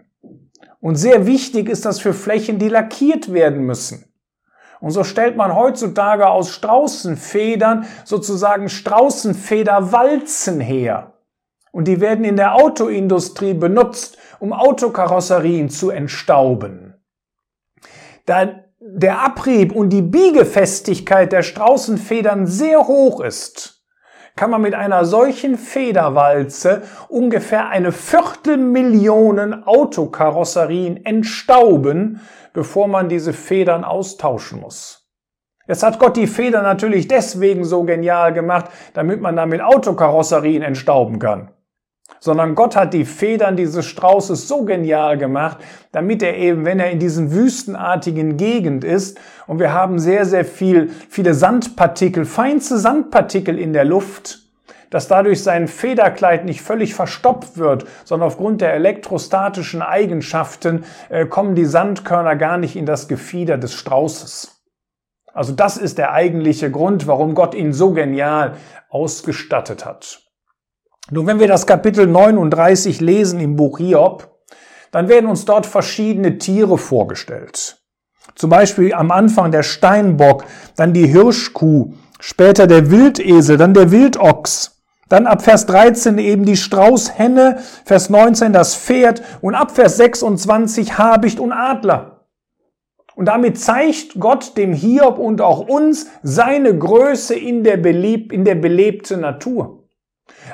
Und 0.80 0.97
sehr 0.97 1.26
wichtig 1.26 1.69
ist 1.69 1.85
das 1.85 2.00
für 2.00 2.14
Flächen, 2.14 2.59
die 2.59 2.69
lackiert 2.69 3.33
werden 3.33 3.64
müssen. 3.64 4.07
Und 4.80 4.92
so 4.92 5.04
stellt 5.04 5.37
man 5.37 5.54
heutzutage 5.54 6.28
aus 6.28 6.50
Straußenfedern 6.50 7.87
sozusagen 8.04 8.69
Straußenfederwalzen 8.69 10.61
her. 10.61 11.14
Und 11.71 11.87
die 11.87 12.00
werden 12.00 12.25
in 12.25 12.37
der 12.37 12.54
Autoindustrie 12.54 13.54
benutzt, 13.54 14.16
um 14.40 14.52
Autokarosserien 14.52 15.69
zu 15.69 15.90
entstauben. 15.90 16.95
Da 18.25 18.64
der 18.80 19.21
Abrieb 19.21 19.73
und 19.76 19.90
die 19.90 20.02
Biegefestigkeit 20.02 21.33
der 21.33 21.42
Straußenfedern 21.42 22.47
sehr 22.47 22.87
hoch 22.88 23.21
ist, 23.21 23.79
kann 24.37 24.50
man 24.50 24.62
mit 24.62 24.75
einer 24.75 25.04
solchen 25.04 25.58
Federwalze 25.58 26.82
ungefähr 27.08 27.68
eine 27.68 27.92
Viertelmillion 27.92 29.64
Autokarosserien 29.64 31.04
entstauben, 31.04 32.20
bevor 32.52 32.88
man 32.88 33.08
diese 33.08 33.32
Federn 33.32 33.84
austauschen 33.84 34.60
muss. 34.60 35.08
Jetzt 35.66 35.82
hat 35.82 35.99
Gott 35.99 36.16
die 36.16 36.26
Federn 36.26 36.64
natürlich 36.64 37.06
deswegen 37.06 37.64
so 37.64 37.84
genial 37.84 38.32
gemacht, 38.32 38.66
damit 38.94 39.20
man 39.20 39.37
damit 39.37 39.62
Autokarosserien 39.62 40.62
entstauben 40.62 41.18
kann 41.18 41.52
sondern 42.18 42.54
Gott 42.54 42.76
hat 42.76 42.92
die 42.92 43.04
Federn 43.04 43.56
dieses 43.56 43.86
Straußes 43.86 44.48
so 44.48 44.64
genial 44.64 45.16
gemacht, 45.16 45.58
damit 45.92 46.22
er 46.22 46.36
eben, 46.36 46.64
wenn 46.64 46.80
er 46.80 46.90
in 46.90 46.98
diesen 46.98 47.32
wüstenartigen 47.32 48.36
Gegend 48.36 48.84
ist 48.84 49.18
und 49.46 49.58
wir 49.58 49.72
haben 49.72 49.98
sehr, 49.98 50.24
sehr 50.26 50.44
viel, 50.44 50.90
viele 51.08 51.34
Sandpartikel, 51.34 52.24
feinste 52.24 52.78
Sandpartikel 52.78 53.58
in 53.58 53.72
der 53.72 53.84
Luft, 53.84 54.40
dass 54.90 55.08
dadurch 55.08 55.42
sein 55.42 55.68
Federkleid 55.68 56.44
nicht 56.44 56.62
völlig 56.62 56.94
verstopft 56.94 57.56
wird, 57.56 57.86
sondern 58.04 58.26
aufgrund 58.26 58.60
der 58.60 58.74
elektrostatischen 58.74 59.82
Eigenschaften 59.82 60.84
äh, 61.08 61.26
kommen 61.26 61.54
die 61.54 61.64
Sandkörner 61.64 62.36
gar 62.36 62.58
nicht 62.58 62.76
in 62.76 62.86
das 62.86 63.08
Gefieder 63.08 63.56
des 63.56 63.72
Straußes. 63.74 64.60
Also 65.32 65.52
das 65.52 65.76
ist 65.76 65.96
der 65.98 66.12
eigentliche 66.12 66.72
Grund, 66.72 67.06
warum 67.06 67.36
Gott 67.36 67.54
ihn 67.54 67.72
so 67.72 67.92
genial 67.92 68.56
ausgestattet 68.88 69.86
hat. 69.86 70.29
Nun, 71.11 71.26
wenn 71.26 71.40
wir 71.40 71.49
das 71.49 71.66
Kapitel 71.66 72.07
39 72.07 73.00
lesen 73.00 73.40
im 73.40 73.57
Buch 73.57 73.78
Hiob, 73.78 74.28
dann 74.90 75.09
werden 75.09 75.28
uns 75.28 75.45
dort 75.45 75.66
verschiedene 75.66 76.38
Tiere 76.38 76.78
vorgestellt. 76.78 77.78
Zum 78.35 78.50
Beispiel 78.50 78.95
am 78.95 79.11
Anfang 79.11 79.50
der 79.50 79.62
Steinbock, 79.62 80.45
dann 80.76 80.92
die 80.92 81.07
Hirschkuh, 81.07 81.95
später 82.21 82.66
der 82.66 82.90
Wildesel, 82.90 83.57
dann 83.57 83.75
der 83.75 83.90
Wildochs, 83.90 84.83
dann 85.09 85.26
ab 85.26 85.42
Vers 85.42 85.66
13 85.66 86.19
eben 86.19 86.45
die 86.45 86.57
Straußhenne, 86.57 87.59
Vers 87.85 88.11
19 88.11 88.52
das 88.52 88.76
Pferd 88.76 89.23
und 89.40 89.54
ab 89.54 89.73
Vers 89.73 89.97
26 89.97 90.99
Habicht 90.99 91.40
und 91.40 91.52
Adler. 91.52 92.26
Und 93.16 93.26
damit 93.26 93.59
zeigt 93.59 94.21
Gott 94.21 94.57
dem 94.57 94.73
Hiob 94.73 95.19
und 95.19 95.40
auch 95.40 95.61
uns 95.61 96.07
seine 96.23 96.78
Größe 96.78 97.35
in 97.35 97.64
der, 97.64 97.76
belebt, 97.76 98.33
in 98.33 98.45
der 98.45 98.54
belebten 98.54 99.21
Natur. 99.21 99.79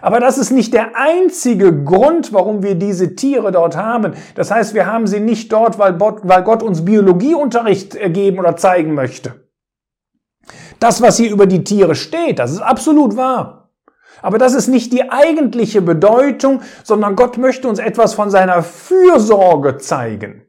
Aber 0.03 0.21
das 0.21 0.39
ist 0.39 0.51
nicht 0.51 0.75
der 0.75 0.97
einzige 0.97 1.85
Grund, 1.85 2.33
warum 2.33 2.63
wir 2.63 2.75
diese 2.75 3.17
Tiere 3.17 3.51
dort 3.53 3.77
haben. 3.77 4.15
Das 4.35 4.51
heißt, 4.51 4.75
wir 4.75 4.87
haben 4.87 5.07
sie 5.07 5.21
nicht 5.21 5.53
dort, 5.53 5.79
weil 5.79 5.95
Gott 5.95 6.63
uns 6.63 6.85
Biologieunterricht 6.85 7.99
geben 8.13 8.39
oder 8.39 8.57
zeigen 8.57 8.95
möchte. 8.95 9.47
Das, 10.79 11.01
was 11.01 11.17
hier 11.17 11.31
über 11.31 11.47
die 11.47 11.65
Tiere 11.65 11.95
steht, 11.95 12.39
das 12.39 12.53
ist 12.53 12.61
absolut 12.61 13.17
wahr. 13.17 13.71
Aber 14.23 14.39
das 14.39 14.55
ist 14.55 14.69
nicht 14.69 14.93
die 14.93 15.11
eigentliche 15.11 15.83
Bedeutung, 15.83 16.63
sondern 16.85 17.17
Gott 17.17 17.39
möchte 17.39 17.69
uns 17.69 17.79
etwas 17.79 18.15
von 18.15 18.31
seiner 18.31 18.63
Fürsorge 18.63 19.79
zeigen. 19.79 20.43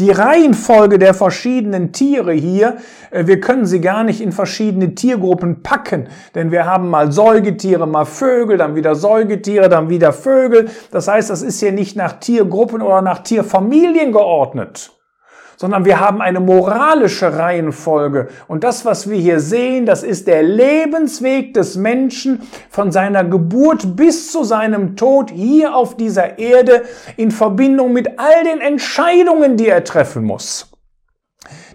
Die 0.00 0.12
Reihenfolge 0.12 1.00
der 1.00 1.12
verschiedenen 1.12 1.92
Tiere 1.92 2.32
hier, 2.32 2.76
äh, 3.10 3.26
wir 3.26 3.40
können 3.40 3.66
sie 3.66 3.80
gar 3.80 4.04
nicht 4.04 4.20
in 4.20 4.30
verschiedene 4.30 4.94
Tiergruppen 4.94 5.64
packen, 5.64 6.06
denn 6.36 6.52
wir 6.52 6.66
haben 6.66 6.88
mal 6.88 7.10
Säugetiere, 7.10 7.86
mal 7.86 8.04
Vögel, 8.04 8.58
dann 8.58 8.76
wieder 8.76 8.94
Säugetiere, 8.94 9.68
dann 9.68 9.88
wieder 9.88 10.12
Vögel. 10.12 10.70
Das 10.92 11.08
heißt, 11.08 11.30
das 11.30 11.42
ist 11.42 11.58
hier 11.58 11.72
nicht 11.72 11.96
nach 11.96 12.20
Tiergruppen 12.20 12.80
oder 12.80 13.02
nach 13.02 13.24
Tierfamilien 13.24 14.12
geordnet 14.12 14.92
sondern 15.58 15.84
wir 15.84 15.98
haben 15.98 16.22
eine 16.22 16.38
moralische 16.38 17.36
Reihenfolge. 17.36 18.28
Und 18.46 18.62
das, 18.62 18.84
was 18.84 19.10
wir 19.10 19.18
hier 19.18 19.40
sehen, 19.40 19.86
das 19.86 20.04
ist 20.04 20.28
der 20.28 20.44
Lebensweg 20.44 21.52
des 21.52 21.76
Menschen 21.76 22.42
von 22.70 22.92
seiner 22.92 23.24
Geburt 23.24 23.96
bis 23.96 24.30
zu 24.30 24.44
seinem 24.44 24.94
Tod 24.94 25.30
hier 25.32 25.74
auf 25.74 25.96
dieser 25.96 26.38
Erde 26.38 26.82
in 27.16 27.32
Verbindung 27.32 27.92
mit 27.92 28.20
all 28.20 28.44
den 28.44 28.60
Entscheidungen, 28.60 29.56
die 29.56 29.66
er 29.66 29.82
treffen 29.82 30.22
muss. 30.22 30.70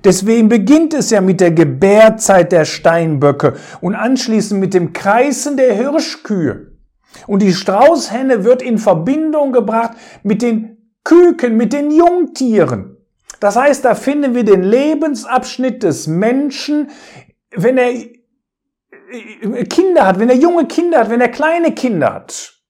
Deswegen 0.06 0.48
beginnt 0.48 0.94
es 0.94 1.10
ja 1.10 1.20
mit 1.20 1.42
der 1.42 1.52
Gebärzeit 1.52 2.54
der 2.54 2.64
Steinböcke 2.64 3.56
und 3.82 3.96
anschließend 3.96 4.62
mit 4.62 4.74
dem 4.74 4.94
Kreisen 4.94 5.58
der 5.58 5.74
Hirschkühe. 5.74 6.72
Und 7.28 7.42
die 7.42 7.54
Straußhenne 7.54 8.46
wird 8.46 8.62
in 8.62 8.78
Verbindung 8.78 9.52
gebracht 9.52 9.92
mit 10.24 10.42
den 10.42 10.78
Küken, 11.04 11.58
mit 11.58 11.74
den 11.74 11.92
Jungtieren. 11.92 12.94
Das 13.44 13.58
heißt, 13.58 13.84
da 13.84 13.94
finden 13.94 14.36
wir 14.36 14.46
den 14.46 14.64
Lebensabschnitt 14.64 15.84
des 15.84 16.08
Menschen, 16.08 16.92
wenn 17.52 17.78
er 17.78 17.90
äh, 17.92 19.66
Kinder 19.66 20.08
hat, 20.08 20.18
wenn 20.18 20.30
er 20.30 20.38
junge 20.38 20.66
Kinder 20.66 21.00
hat, 21.00 21.10
wenn 21.10 21.20
er 21.20 21.28
kleine 21.28 21.74
Kinder 21.76 22.14
hat. 22.14 22.64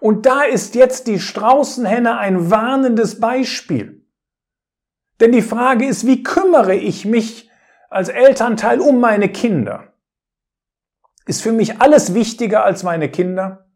Und 0.00 0.26
da 0.26 0.42
ist 0.42 0.74
jetzt 0.74 1.06
die 1.06 1.18
Straußenhenne 1.18 2.18
ein 2.18 2.50
warnendes 2.50 3.18
Beispiel. 3.18 4.06
Denn 5.20 5.32
die 5.32 5.40
Frage 5.40 5.86
ist, 5.86 6.06
wie 6.06 6.22
kümmere 6.22 6.74
ich 6.74 7.06
mich 7.06 7.50
als 7.88 8.10
Elternteil 8.10 8.80
um 8.80 9.00
meine 9.00 9.30
Kinder? 9.30 9.94
Ist 11.24 11.42
für 11.42 11.52
mich 11.52 11.80
alles 11.80 12.12
wichtiger 12.12 12.62
als 12.62 12.82
meine 12.82 13.10
Kinder? 13.10 13.70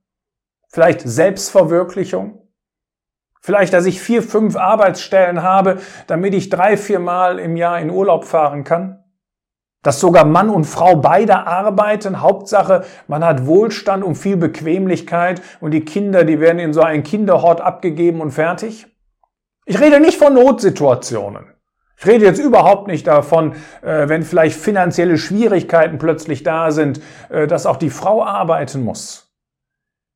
Vielleicht 0.68 1.00
Selbstverwirklichung? 1.00 2.47
Vielleicht, 3.40 3.72
dass 3.72 3.86
ich 3.86 4.00
vier, 4.00 4.22
fünf 4.22 4.56
Arbeitsstellen 4.56 5.42
habe, 5.42 5.78
damit 6.06 6.34
ich 6.34 6.48
drei, 6.48 6.76
vier 6.76 6.98
Mal 6.98 7.38
im 7.38 7.56
Jahr 7.56 7.78
in 7.80 7.90
Urlaub 7.90 8.24
fahren 8.24 8.64
kann. 8.64 9.04
Dass 9.82 10.00
sogar 10.00 10.24
Mann 10.24 10.50
und 10.50 10.64
Frau 10.64 10.96
beide 10.96 11.46
arbeiten. 11.46 12.20
Hauptsache, 12.20 12.84
man 13.06 13.24
hat 13.24 13.46
Wohlstand 13.46 14.02
und 14.02 14.16
viel 14.16 14.36
Bequemlichkeit 14.36 15.40
und 15.60 15.70
die 15.70 15.84
Kinder, 15.84 16.24
die 16.24 16.40
werden 16.40 16.58
in 16.58 16.72
so 16.72 16.80
einen 16.80 17.04
Kinderhort 17.04 17.60
abgegeben 17.60 18.20
und 18.20 18.32
fertig. 18.32 18.86
Ich 19.66 19.80
rede 19.80 20.00
nicht 20.00 20.18
von 20.18 20.34
Notsituationen. 20.34 21.46
Ich 22.00 22.06
rede 22.06 22.24
jetzt 22.24 22.38
überhaupt 22.38 22.86
nicht 22.86 23.06
davon, 23.06 23.54
äh, 23.82 24.08
wenn 24.08 24.22
vielleicht 24.22 24.56
finanzielle 24.58 25.18
Schwierigkeiten 25.18 25.98
plötzlich 25.98 26.44
da 26.44 26.70
sind, 26.70 27.00
äh, 27.28 27.46
dass 27.46 27.66
auch 27.66 27.76
die 27.76 27.90
Frau 27.90 28.24
arbeiten 28.24 28.84
muss. 28.84 29.27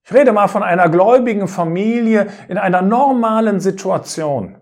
Ich 0.04 0.12
rede 0.12 0.32
mal 0.32 0.48
von 0.48 0.62
einer 0.62 0.88
gläubigen 0.88 1.46
Familie 1.46 2.26
in 2.48 2.58
einer 2.58 2.82
normalen 2.82 3.60
Situation. 3.60 4.56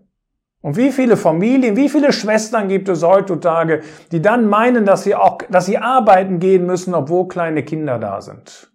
Und 0.63 0.77
wie 0.77 0.93
viele 0.93 1.17
Familien, 1.17 1.77
wie 1.77 1.89
viele 1.89 2.13
Schwestern 2.13 2.69
gibt 2.69 2.89
es 2.91 3.03
heutzutage, 3.03 3.81
die 4.13 4.21
dann 4.21 4.47
meinen, 4.47 4.85
dass 4.85 5.05
sie 5.05 5.15
auch, 5.15 5.39
dass 5.49 5.67
sie 5.67 5.79
arbeiten 5.79 6.39
gehen 6.39 6.67
müssen, 6.67 6.95
obwohl 6.95 7.29
kleine 7.29 7.63
Kinder 7.63 7.99
da 7.99 8.21
sind? 8.21 8.71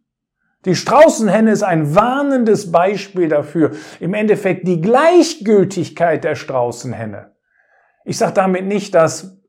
Die 0.65 0.73
Straußenhenne 0.73 1.51
ist 1.51 1.61
ein 1.61 1.93
warnendes 1.93 2.71
Beispiel 2.71 3.29
dafür. 3.29 3.71
Im 3.99 4.15
Endeffekt 4.15 4.67
die 4.67 4.81
Gleichgültigkeit 4.81 6.23
der 6.23 6.33
Straußenhenne. 6.33 7.35
Ich 8.03 8.17
sage 8.17 8.33
damit 8.33 8.65
nicht, 8.65 8.95
dass, 8.95 9.39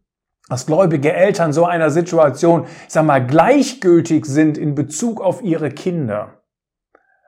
dass 0.51 0.67
gläubige 0.67 1.15
Eltern 1.15 1.55
so 1.55 1.65
einer 1.65 1.89
Situation, 1.89 2.65
ich 2.87 2.93
sag 2.93 3.07
mal, 3.07 3.27
gleichgültig 3.27 4.27
sind 4.27 4.59
in 4.59 4.75
Bezug 4.75 5.23
auf 5.23 5.43
ihre 5.43 5.71
Kinder. 5.71 6.36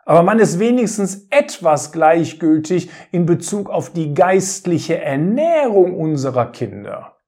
Aber 0.09 0.23
man 0.23 0.39
ist 0.39 0.59
wenigstens 0.59 1.27
etwas 1.29 1.93
gleichgültig 1.93 2.89
in 3.13 3.27
Bezug 3.27 3.69
auf 3.69 3.93
die 3.93 4.15
geistliche 4.15 5.03
Ernährung 5.03 5.95
unserer 5.95 6.51
Kinder. 6.51 7.19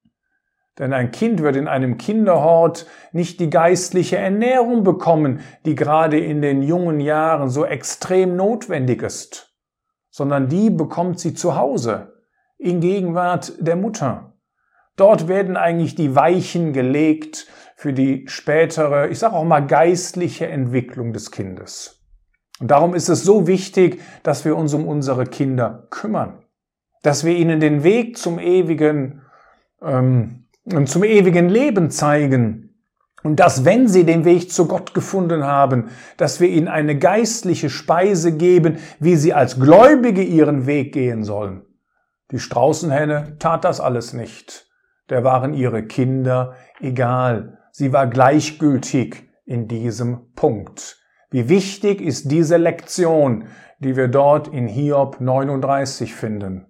Denn 0.79 0.95
ein 0.95 1.11
Kind 1.11 1.43
wird 1.43 1.57
in 1.57 1.69
einem 1.69 1.99
Kinderhort 1.99 2.87
nicht 3.13 3.39
die 3.39 3.51
geistliche 3.51 4.17
Ernährung 4.17 4.83
bekommen, 4.83 5.41
die 5.67 5.75
gerade 5.75 6.19
in 6.19 6.41
den 6.41 6.63
jungen 6.63 7.01
Jahren 7.01 7.51
so 7.51 7.67
extrem 7.67 8.35
notwendig 8.35 9.03
ist, 9.03 9.55
sondern 10.09 10.49
die 10.49 10.71
bekommt 10.71 11.21
sie 11.21 11.35
zu 11.35 11.57
Hause, 11.57 12.15
in 12.57 12.81
Gegenwart 12.81 13.53
der 13.59 13.77
Mutter. 13.77 14.39
Dort 14.97 15.29
werden 15.29 15.59
eigentlich 15.59 15.97
die 15.97 16.17
Weichen 16.17 16.73
gelegt 16.73 17.47
für 17.77 17.93
die 17.93 18.27
spätere, 18.27 19.11
ich 19.11 19.19
sage 19.19 19.35
auch 19.37 19.45
mal 19.45 19.67
geistliche 19.67 20.47
Entwicklung 20.47 21.13
des 21.13 21.31
Kindes. 21.31 22.00
Und 22.61 22.71
darum 22.71 22.95
ist 22.95 23.09
es 23.09 23.25
so 23.25 23.47
wichtig, 23.47 24.01
dass 24.23 24.45
wir 24.45 24.57
uns 24.57 24.75
um 24.75 24.87
unsere 24.87 25.25
Kinder 25.25 25.87
kümmern, 25.91 26.45
dass 27.03 27.25
wir 27.25 27.35
ihnen 27.35 27.59
den 27.59 27.83
Weg 27.83 28.19
zum 28.19 28.39
ewigen, 28.39 29.23
ähm, 29.83 30.47
zum 30.85 31.03
ewigen 31.03 31.49
Leben 31.49 31.91
zeigen. 31.91 32.67
Und 33.23 33.41
dass, 33.41 33.65
wenn 33.65 33.89
sie 33.89 34.05
den 34.05 34.25
Weg 34.25 34.51
zu 34.53 34.67
Gott 34.67 34.95
gefunden 34.95 35.45
haben, 35.45 35.89
dass 36.17 36.41
wir 36.41 36.49
ihnen 36.49 36.69
eine 36.69 36.99
geistliche 36.99 37.69
Speise 37.69 38.37
geben, 38.37 38.79
wie 38.99 39.17
sie 39.17 39.35
als 39.35 39.59
Gläubige 39.59 40.23
ihren 40.23 40.67
Weg 40.67 40.93
gehen 40.93 41.25
sollen. 41.25 41.63
Die 42.31 42.39
Straußenhenne 42.39 43.37
tat 43.39 43.65
das 43.65 43.81
alles 43.81 44.13
nicht. 44.13 44.69
Der 45.09 45.25
waren 45.25 45.55
ihre 45.55 45.83
Kinder 45.83 46.55
egal. 46.79 47.59
Sie 47.73 47.93
war 47.93 48.07
gleichgültig 48.07 49.29
in 49.45 49.67
diesem 49.67 50.33
Punkt. 50.35 51.00
Wie 51.31 51.49
wichtig 51.49 52.01
ist 52.01 52.31
diese 52.31 52.57
Lektion, 52.57 53.47
die 53.79 53.97
wir 53.97 54.09
dort 54.09 54.49
in 54.49 54.67
Hiob 54.67 55.21
39 55.21 56.15
finden. 56.15 56.67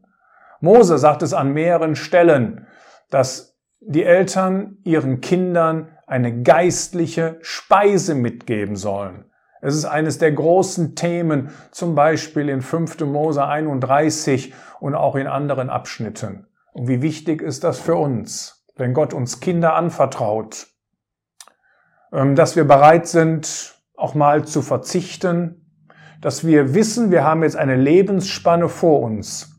Mose 0.61 0.99
sagt 0.99 1.23
es 1.23 1.33
an 1.33 1.53
mehreren 1.53 1.97
Stellen, 1.97 2.67
dass 3.11 3.59
die 3.81 4.05
Eltern 4.05 4.77
ihren 4.85 5.21
Kindern 5.21 5.89
eine 6.07 6.43
geistliche 6.43 7.39
Speise 7.41 8.15
mitgeben 8.15 8.77
sollen. 8.77 9.25
Es 9.63 9.75
ist 9.75 9.85
eines 9.87 10.19
der 10.19 10.33
großen 10.33 10.95
Themen, 10.95 11.51
zum 11.71 11.95
Beispiel 11.95 12.49
in 12.49 12.63
5. 12.63 13.01
Mose 13.01 13.45
31 13.45 14.55
und 14.81 14.95
auch 14.95 15.17
in 15.17 15.27
anderen 15.27 15.71
Abschnitten. 15.71 16.47
Und 16.73 16.89
wie 16.89 17.03
wichtig 17.03 17.43
ist 17.43 17.65
das 17.65 17.79
für 17.79 17.97
uns, 17.97 18.67
wenn 18.77 18.95
Gott 18.95 19.13
uns 19.13 19.41
Kinder 19.41 19.75
anvertraut, 19.75 20.67
ähm, 22.13 22.37
dass 22.37 22.57
wir 22.57 22.65
bereit 22.65 23.07
sind, 23.07 23.80
auch 24.01 24.15
mal 24.15 24.45
zu 24.45 24.63
verzichten, 24.63 25.67
dass 26.21 26.47
wir 26.47 26.75
wissen, 26.75 27.11
wir 27.11 27.25
haben 27.25 27.43
jetzt 27.43 27.57
eine 27.57 27.77
Lebensspanne 27.77 28.69
vor 28.69 29.01
uns, 29.01 29.59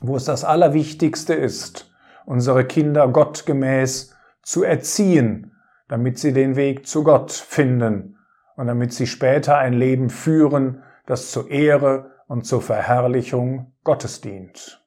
wo 0.00 0.16
es 0.16 0.24
das 0.24 0.44
Allerwichtigste 0.44 1.34
ist, 1.34 1.92
unsere 2.26 2.64
Kinder 2.64 3.08
gottgemäß 3.08 4.14
zu 4.42 4.62
erziehen, 4.62 5.52
damit 5.88 6.18
sie 6.18 6.32
den 6.32 6.56
Weg 6.56 6.86
zu 6.86 7.04
Gott 7.04 7.32
finden 7.32 8.18
und 8.56 8.66
damit 8.66 8.92
sie 8.92 9.06
später 9.06 9.58
ein 9.58 9.72
Leben 9.72 10.10
führen, 10.10 10.82
das 11.06 11.30
zur 11.30 11.50
Ehre 11.50 12.12
und 12.26 12.46
zur 12.46 12.62
Verherrlichung 12.62 13.72
Gottes 13.84 14.20
dient. 14.20 14.83